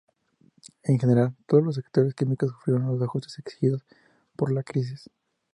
En 0.81 0.97
general, 0.99 1.35
todos 1.45 1.63
los 1.63 1.75
sectores 1.75 2.15
químicos 2.15 2.49
sufrieron 2.49 2.87
los 2.87 2.99
ajustes 3.03 3.37
exigidos 3.37 3.83
por 4.35 4.51
la 4.51 4.63
crisis. 4.63 5.11